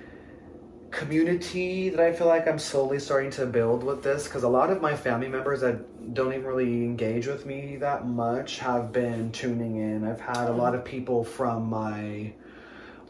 [0.92, 4.26] community that I feel like I'm slowly starting to build with this.
[4.26, 8.06] Because a lot of my family members that don't even really engage with me that
[8.06, 10.08] much have been tuning in.
[10.08, 12.34] I've had a lot of people from my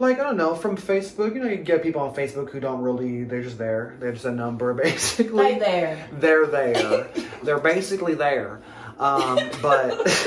[0.01, 1.35] like I don't know from Facebook.
[1.35, 3.23] You know, you get people on Facebook who don't really.
[3.23, 3.95] They're just there.
[3.99, 6.07] They're just a number, basically Right there.
[6.13, 7.07] they're there.
[7.43, 8.61] they're basically there.
[8.99, 10.03] Um, but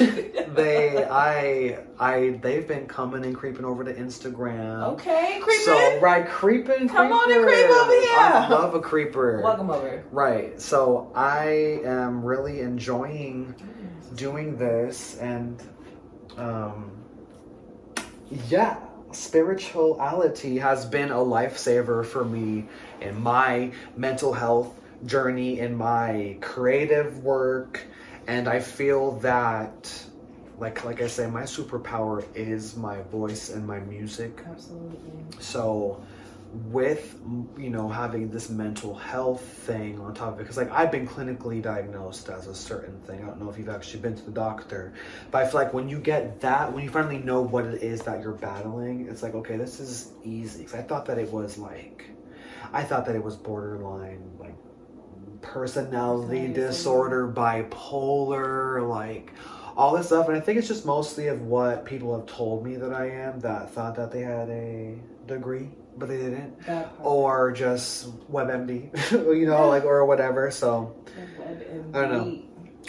[0.57, 4.95] they, I, I, they've been coming and creeping over to Instagram.
[4.95, 5.65] Okay, creeping.
[5.65, 6.89] So right, creeping.
[6.89, 8.19] Come on and creep over here.
[8.19, 9.41] I love a creeper.
[9.43, 10.03] Welcome over.
[10.11, 10.61] Right.
[10.61, 13.55] So I am really enjoying
[14.17, 15.63] doing this, and
[16.37, 16.91] um,
[18.49, 18.79] yeah,
[19.14, 22.64] spirituality has been a lifesaver for me
[23.00, 27.81] in my mental health journey, in my creative work,
[28.27, 30.05] and I feel that.
[30.57, 34.40] Like, like I say, my superpower is my voice and my music.
[34.48, 35.24] Absolutely.
[35.40, 36.00] So,
[36.67, 37.19] with
[37.59, 41.07] you know having this mental health thing on top of it, because like I've been
[41.07, 43.23] clinically diagnosed as a certain thing.
[43.23, 44.95] I don't know if you've actually been to the doctor,
[45.31, 48.03] but I feel like when you get that, when you finally know what it is
[48.03, 50.64] that you're battling, it's like okay, this is easy.
[50.64, 52.05] Because I thought that it was like,
[52.73, 54.55] I thought that it was borderline like
[55.43, 59.33] personality Personality disorder, bipolar, like
[59.77, 60.29] all this stuff.
[60.29, 63.40] And I think it's just mostly of what people have told me that I am
[63.40, 66.54] that thought that they had a degree, but they didn't.
[67.00, 70.50] Or just WebMD, you know, like, or whatever.
[70.50, 70.94] So
[71.92, 72.42] I don't know.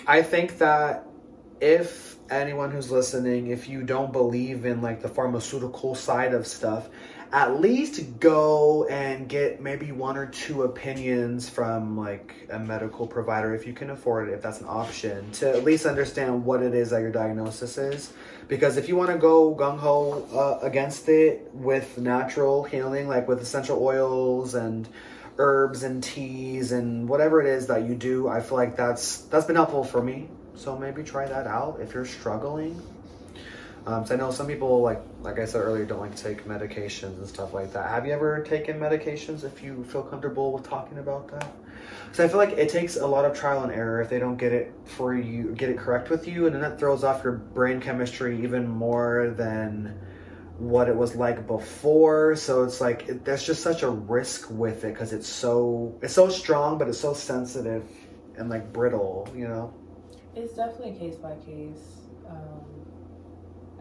[0.08, 1.06] I think that
[1.62, 6.90] if anyone who's listening, if you don't believe in like the pharmaceutical side of stuff,
[7.32, 13.54] at least go and get maybe one or two opinions from like a medical provider
[13.54, 16.74] if you can afford it, if that's an option, to at least understand what it
[16.74, 18.14] is that your diagnosis is.
[18.48, 23.28] Because if you want to go gung ho uh, against it with natural healing, like
[23.28, 24.88] with essential oils and
[25.38, 29.46] herbs and teas and whatever it is that you do, I feel like that's that's
[29.46, 30.30] been helpful for me.
[30.56, 32.82] So maybe try that out if you're struggling.
[33.86, 36.46] Um, so I know some people like like I said earlier don't like to take
[36.46, 37.90] medications and stuff like that.
[37.90, 41.52] Have you ever taken medications if you feel comfortable with talking about that?
[42.06, 44.38] Because I feel like it takes a lot of trial and error if they don't
[44.38, 47.34] get it for you, get it correct with you, and then that throws off your
[47.34, 50.00] brain chemistry even more than
[50.58, 52.36] what it was like before.
[52.36, 56.14] So it's like it, there's just such a risk with it because it's so it's
[56.14, 57.84] so strong, but it's so sensitive
[58.38, 59.74] and like brittle, you know.
[60.36, 62.08] It's definitely case by case.
[62.28, 62.66] Um,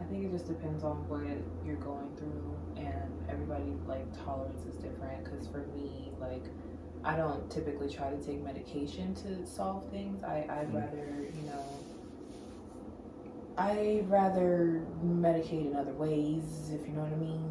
[0.00, 1.22] I think it just depends on what
[1.66, 5.24] you're going through, and everybody like tolerance is different.
[5.24, 6.44] Because for me, like,
[7.04, 10.22] I don't typically try to take medication to solve things.
[10.22, 10.74] I I'd Mm.
[10.74, 11.64] rather you know
[13.56, 17.50] I rather medicate in other ways, if you know what I mean.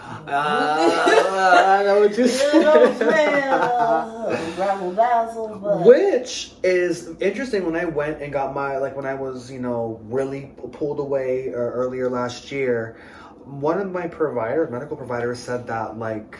[0.00, 3.44] Uh, Ah, I know what you're you know what saying?
[3.48, 9.06] Uh, Razzle dazzle, but Which is interesting when I went and got my, like when
[9.06, 13.00] I was, you know, really pulled away uh, earlier last year,
[13.44, 16.38] one of my providers, medical providers, said that, like,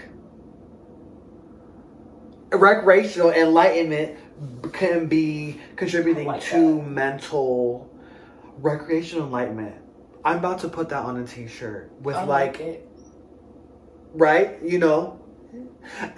[2.53, 4.18] recreational enlightenment
[4.73, 6.87] can be contributing like to that.
[6.87, 7.88] mental
[8.61, 9.77] recreational enlightenment.
[10.25, 12.87] I'm about to put that on a t shirt with, I like, it.
[14.12, 15.21] right, you know?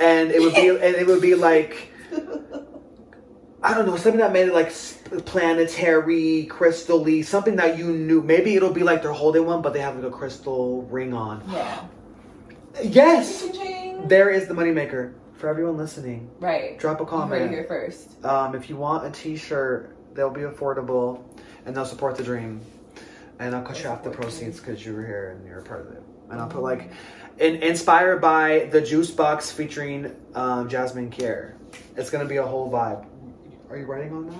[0.00, 1.88] And it would be, and it would be like,
[3.62, 4.72] I don't know, something that made it like
[5.26, 8.22] planetary, crystally, something that you knew.
[8.22, 11.42] Maybe it'll be like they're holding one, but they have like a crystal ring on.
[11.50, 11.84] Yeah.
[12.82, 13.46] Yes,
[14.06, 16.30] there is the moneymaker for everyone listening.
[16.38, 16.78] Right.
[16.78, 17.50] Drop a You heard it comment.
[17.50, 18.24] here first.
[18.24, 21.22] Um, if you want a T-shirt, they'll be affordable,
[21.66, 22.60] and they'll support the dream.
[23.38, 25.86] And I'll cut you off the proceeds because you were here and you're a part
[25.86, 26.02] of it.
[26.30, 26.90] And I'll put like,
[27.38, 31.54] in, inspired by the Juice Box featuring um, Jazmine Ky'Arre.
[31.96, 33.06] It's gonna be a whole vibe.
[33.70, 34.34] Are you writing on that?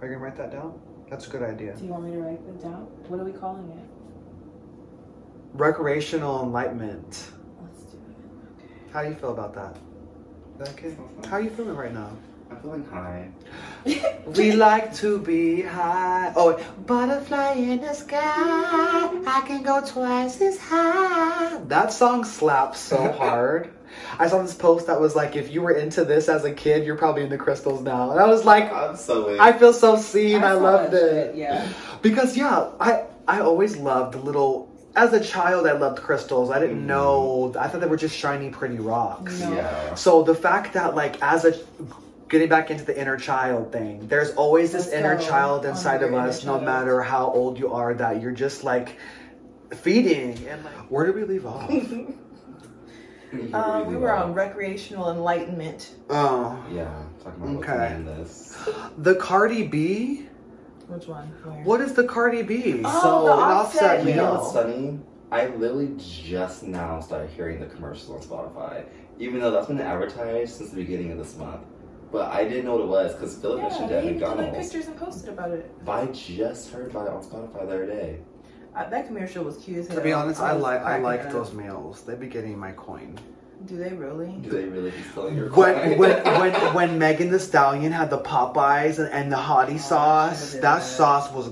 [0.00, 0.78] Are you gonna write that down?
[1.08, 1.74] That's a good idea.
[1.76, 2.86] Do you want me to write that down?
[3.08, 3.84] What are we calling it?
[5.52, 7.30] Recreational enlightenment.
[7.62, 8.64] Let's do it.
[8.64, 8.74] Okay.
[8.92, 9.76] How do you feel about that?
[10.54, 10.96] Is that okay?
[11.28, 12.10] How are you feeling right now?
[12.50, 13.28] I'm feeling high.
[14.36, 16.32] We like to be high.
[16.36, 18.20] Oh, butterfly in the sky.
[18.20, 21.56] I can go twice as high.
[21.66, 23.70] That song slaps so hard.
[24.18, 26.84] I saw this post that was like, if you were into this as a kid,
[26.84, 28.10] you're probably into crystals now.
[28.12, 29.40] And I was like, I'm so in.
[29.40, 30.36] I feel so seen.
[30.44, 31.26] I, saw loved it.
[31.30, 31.66] shit, Yeah.
[32.02, 34.68] Because yeah, I I always loved little.
[34.96, 36.50] As a child, I loved crystals.
[36.50, 36.86] I didn't Mhm.
[36.86, 37.54] know.
[37.58, 39.40] I thought they were just shiny, pretty rocks.
[39.40, 39.54] No.
[39.54, 39.94] Yeah.
[39.94, 41.54] So the fact that like as a
[42.30, 46.02] getting back into the inner child thing, there's always this Let's inner go child inside
[46.02, 48.96] of us, no matter how old you are, that you're just like
[49.74, 50.38] feeding.
[50.48, 51.70] And like, where did we leave off?
[53.52, 55.94] Um, we were on recreational enlightenment.
[56.08, 57.94] Oh, Yeah, talking about Okay.
[58.04, 58.74] okay.
[58.98, 60.26] the Cardi B.
[60.88, 61.28] Which one?
[61.44, 61.62] Where?
[61.62, 62.82] What is the Cardi B?
[62.84, 64.40] Oh, So, the an Offset offset You know meal.
[64.42, 64.98] what's funny?
[65.30, 68.82] I literally just now started hearing the commercial on Spotify,
[69.20, 71.60] even though that's been advertised since the beginning of this month.
[72.12, 74.20] But I didn't know what it was because Philip Yeah, mentioned they it at even
[74.20, 75.84] took like pictures and posted about it.
[75.84, 78.18] But I just heard about it on Spotify the other day.
[78.74, 79.96] Uh, that commercial was cute as hell.
[79.98, 81.32] To be honest, I was like I like up.
[81.32, 82.02] those meals.
[82.02, 83.18] They be getting my coin.
[83.66, 84.32] Do they really?
[84.42, 85.98] Do they really be stealing your When coin?
[85.98, 90.52] when when when Megan Thee Stallion had the Popeyes and, and the hottie Oh, sauce,
[90.54, 90.82] that that.
[90.82, 91.48] sauce was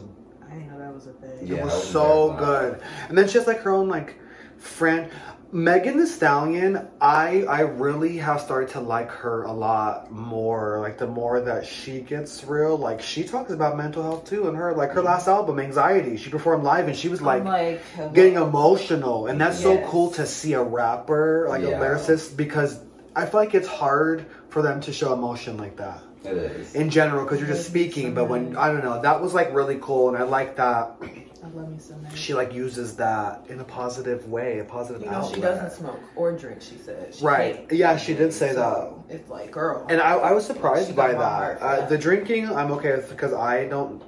[0.48, 1.46] I didn't know that was a thing.
[1.46, 2.82] Yeah, it was was so very good.
[3.08, 4.16] And then she has like her own like
[4.56, 5.10] friend.
[5.50, 10.78] Megan Thee Stallion, I I really have started to like her a lot more.
[10.80, 14.46] Like the more that she gets real, like she talks about mental health too.
[14.48, 17.46] And her like her last album, Anxiety, she performed live and she was like I'm
[17.46, 21.68] like getting emotional and that's so cool to see a rapper like Yeah.
[21.68, 22.80] a lyricist because
[23.16, 26.74] i feel like it's hard for them to show emotion like that It is.
[26.74, 29.52] in general because you're just Yes, speaking but when i don't know that was like
[29.54, 30.96] really cool and i like that
[31.42, 32.16] I love me so much.
[32.18, 36.00] she like uses that in a positive way a positive you know, she doesn't smoke
[36.16, 36.60] or drink.
[36.60, 37.14] She said.
[37.14, 37.56] She Right.
[37.68, 37.72] can't.
[37.72, 39.86] Yeah, she did say So, It's like, girl.
[39.88, 41.64] and I, I was surprised by got heart that.
[41.64, 41.88] Uh, that.
[41.88, 44.02] the drinking, I'm okay with because I don't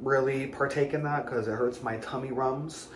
[0.00, 2.88] really partake in that because it hurts my tummy rums.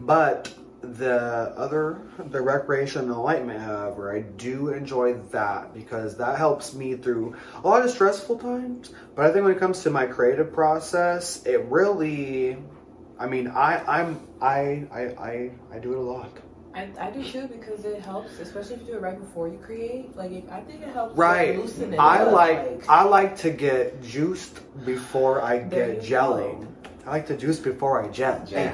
[0.00, 6.72] But the other, the recreation and enlightenment, however, I do enjoy that because that helps
[6.74, 8.90] me through a lot of stressful times.
[9.16, 12.58] But I think when it comes to my creative process, it really,
[13.18, 16.30] I mean, I, I'm, I, I, I, I do it a lot.
[16.74, 19.58] I, I do too because it helps, especially if you do it right before you
[19.58, 20.14] create.
[20.16, 21.16] Like, it, I think it helps.
[21.16, 21.56] Right.
[21.56, 26.04] Like, loosen it I up, like I like to get juiced before I There get
[26.04, 26.60] you gelling.
[26.60, 26.68] go.
[27.06, 28.44] I like to juice before I gel.
[28.46, 28.66] Hey,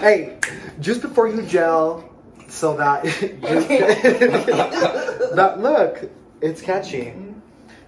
[0.00, 0.38] hey,
[0.80, 2.08] juice before you gel,
[2.46, 3.02] so that
[5.34, 6.10] that look,
[6.42, 7.14] it's catchy.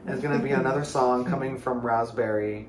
[0.06, 2.66] It's gonna be another song coming from Razzberrie.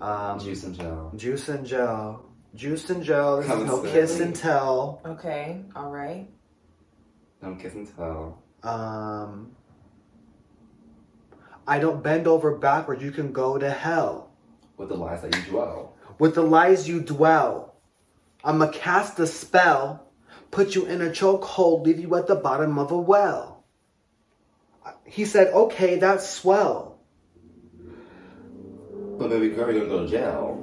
[0.00, 1.12] Um, Juice and gel.
[1.16, 2.22] Juice and gel.
[2.54, 3.38] Juice and gel.
[3.40, 5.00] This is no kiss and tell.
[5.04, 5.62] Okay.
[5.74, 6.28] All right.
[7.40, 8.42] Don't kiss and tell.
[8.62, 9.56] Um,
[11.66, 13.02] I don't bend over backwards.
[13.02, 14.30] You can go to hell.
[14.76, 15.96] With the lies that you dwell.
[16.18, 17.74] With the lies you dwell,
[18.44, 20.08] I'ma cast a spell,
[20.50, 23.64] put you in a chokehold, leave you at the bottom of a well.
[25.04, 26.98] He said, okay, that's swell.
[29.18, 30.61] But maybe girl, you're gonna go to jail.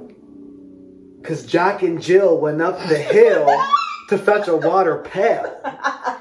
[1.22, 3.46] Cause Jack and Jill went up the hill
[4.08, 5.60] to fetch a water pail.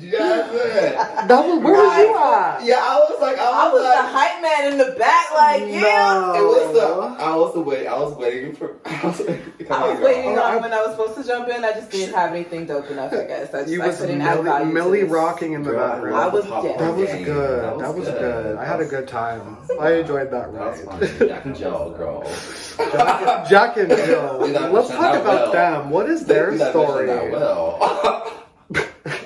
[0.00, 0.50] That?
[0.50, 2.64] was, where was you at?
[2.64, 5.30] Yeah, I was like, I was, I was like, the hype man in the back,
[5.32, 6.32] like, yeah.
[6.32, 6.34] No.
[6.34, 8.76] It was the, I was wait, I was waiting for.
[8.84, 11.64] I was, waiting, I was waiting on when I was supposed to jump in.
[11.64, 13.12] I just didn't have anything dope enough.
[13.12, 16.16] I guess I just you I was couldn't Millie, Millie rocking in the Girl, background.
[16.16, 16.44] I was.
[16.44, 16.78] That was good.
[16.78, 18.18] That was, that was good.
[18.18, 18.56] good.
[18.56, 19.58] I had a good time.
[19.78, 20.78] I enjoyed that ride.
[20.78, 22.24] That Jack and Jill, girl.
[22.78, 24.38] Jack, Jack and Jill.
[24.38, 25.52] Let's talk about well.
[25.52, 25.90] them.
[25.90, 27.08] What is their story?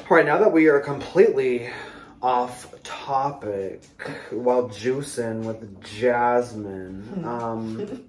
[0.10, 1.70] All right, now that we are completely
[2.22, 3.82] off topic
[4.30, 8.04] while juicing with Jazmine, um,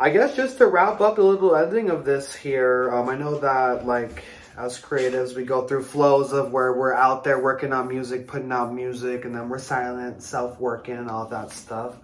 [0.00, 3.38] I guess just to wrap up the little ending of this here, um, I know
[3.38, 4.24] that like
[4.56, 8.52] as creatives, we go through flows of where we're out there working on music, putting
[8.52, 11.96] out music, and then we're silent, self working, and all that stuff.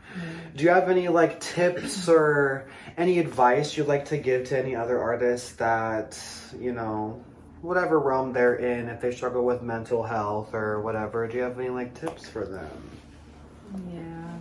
[0.57, 4.75] Do you have any like tips or any advice you'd like to give to any
[4.75, 6.19] other artists that,
[6.59, 7.23] you know,
[7.61, 11.59] whatever realm they're in, if they struggle with mental health or whatever, do you have
[11.61, 12.91] any like tips for them?
[13.93, 14.39] Yeah,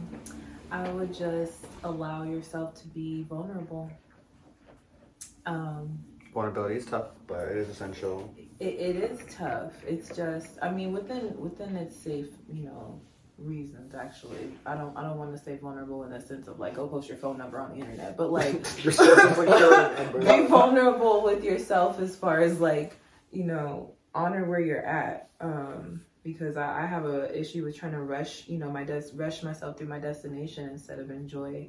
[0.71, 3.91] I would just allow yourself to be vulnerable.
[5.45, 5.99] Um,
[6.37, 8.31] Vulnerability is tough, but it is essential.
[8.59, 9.73] it, it is tough.
[9.87, 13.01] It's just, I mean, within within its safe, you know,
[13.39, 13.95] reasons.
[13.95, 16.85] Actually, I don't I don't want to say vulnerable in the sense of like, go
[16.87, 20.19] post your phone number on the internet, but like, Your social security number.
[20.19, 22.99] be vulnerable with yourself as far as like
[23.31, 27.93] you know honor where you're at um because I, I have a issue with trying
[27.93, 31.67] to rush you know my des- rush myself through my destination instead of enjoy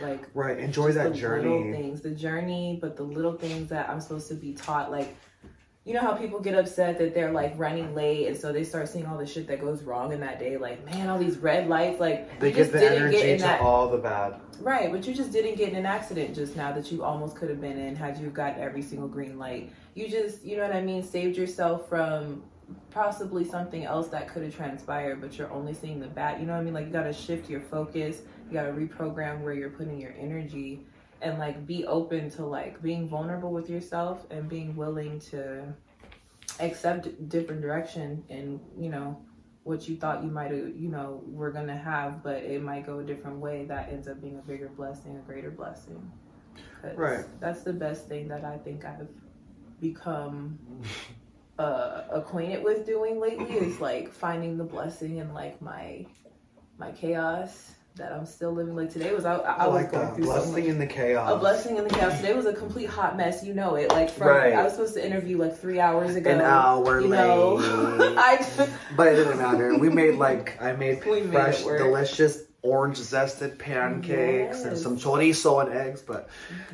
[0.00, 1.72] like Right, enjoy that the little journey.
[1.72, 5.16] things the journey but the little things that i'm supposed to be taught like
[5.84, 8.88] you know how people get upset that they're like running late and so they start
[8.88, 11.66] seeing all the shit that goes wrong in that day like man all these red
[11.68, 14.34] lights like They just the didn't energy get in to that all the bad.
[14.60, 17.48] Right, but you just didn't get in an accident just now that you almost could
[17.48, 19.70] have been in had you got every single green light.
[19.94, 22.42] You just, you know what I mean, saved yourself from
[22.90, 26.40] possibly something else that could have transpired, but you're only seeing the bad.
[26.40, 26.74] You know what I mean?
[26.74, 28.22] Like you got to shift your focus.
[28.48, 30.80] You got to reprogram where you're putting your energy
[31.20, 35.64] and like be open to like being vulnerable with yourself and being willing to
[36.60, 39.20] accept different direction and, you know,
[39.64, 43.00] what you thought you might have, you know, were gonna have, but it might go
[43.00, 43.66] a different way.
[43.66, 46.10] That ends up being a bigger blessing, a greater blessing
[46.94, 47.24] Right.
[47.40, 49.08] That's the best thing that I think I've
[49.80, 50.58] become
[51.58, 56.06] uh, acquainted with doing lately is like finding the blessing in like my
[56.78, 58.74] my chaos that I'm still living.
[58.74, 60.14] Like today was I, I, I, was like going that.
[60.16, 61.32] through so Blessing much in the chaos.
[61.32, 62.16] a blessing in the chaos.
[62.16, 63.44] Today was a complete hot mess.
[63.44, 63.90] You know it.
[63.90, 64.54] Like from Right.
[64.54, 66.30] I was supposed to interview like three hours ago.
[66.30, 68.14] An hour you know, late.
[68.18, 69.76] I just, But it didn't matter.
[69.78, 75.64] We made like I made We made fresh, delicious orange zested pancakes and some chorizo
[75.64, 76.02] and eggs.
[76.02, 76.28] But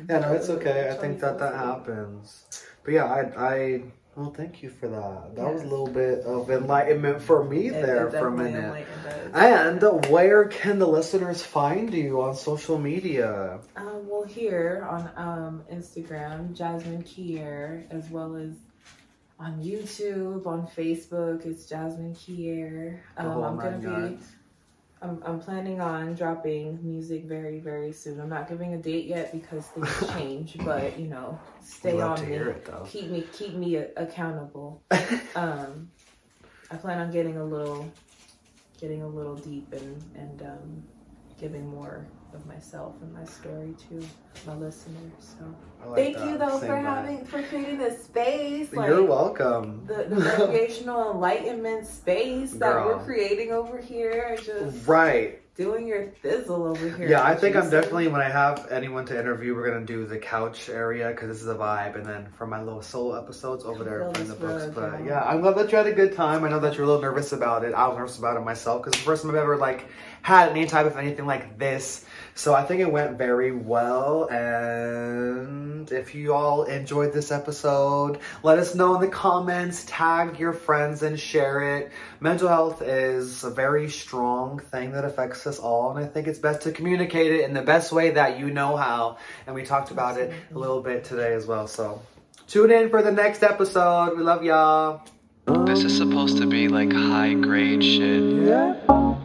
[0.09, 0.89] yeah, no, it's okay.
[0.89, 2.43] I think that that happens.
[2.83, 3.81] But yeah, I, I
[4.15, 5.35] well, thank you for that.
[5.35, 8.85] That was a little bit of enlightenment for me It- there it for a minute.
[9.33, 13.59] And where can the listeners find you on social media?
[13.75, 18.53] Um, well, here on um, Instagram, Jazmine Ky'Arre, as well as
[19.37, 22.99] on YouTube, on Facebook, it's Jazmine Ky'Arre.
[23.17, 23.83] The Um, I'm gonna be.
[23.85, 24.25] yards.
[25.01, 28.19] I'm, I'm planning on dropping music very, very soon.
[28.19, 32.29] I'm not giving a date yet because things change, but you know, stay love on
[32.29, 32.35] me.
[32.35, 32.69] it.
[32.87, 34.83] Keep me, keep me accountable.
[35.35, 35.89] um,
[36.71, 37.91] I plan on getting a little,
[38.79, 40.83] getting a little deep and and um,
[41.39, 44.05] giving more of myself and my story to
[44.45, 45.11] my listeners.
[45.19, 45.45] So
[45.87, 46.27] like thank that.
[46.27, 48.73] you though Same for having for creating this space.
[48.73, 49.85] Like, You're welcome.
[49.87, 55.41] the, the recreational enlightenment space that we're creating over here, just Right.
[55.55, 57.09] Doing your thizzle over here.
[57.09, 60.17] Yeah, I think I'm definitely when I have anyone to interview, we're gonna do the
[60.17, 63.83] couch area because this is a vibe, and then for my little solo episodes over
[63.83, 64.65] there in the books.
[64.65, 65.05] But girl.
[65.05, 66.43] yeah, I'm glad that you had a good time.
[66.43, 67.73] I know that you're a little nervous about it.
[67.73, 69.85] I was nervous about it myself because the first time I've ever like
[70.21, 72.05] had any type of anything like this.
[72.37, 74.27] So I think it went very well.
[74.29, 79.85] And if you all enjoyed this episode, let us know in the comments.
[79.87, 81.91] Tag your friends and share it.
[82.19, 86.39] Mental health is a very strong thing that affects us all, and I think it's
[86.39, 89.17] best to communicate it in the best way that you know how.
[89.47, 91.67] And we talked about it a little bit today as well.
[91.67, 92.01] So
[92.47, 94.17] tune in for the next episode.
[94.17, 95.01] We love y'all.
[95.65, 98.47] This is supposed to be like high grade shit.
[98.47, 99.21] Yeah.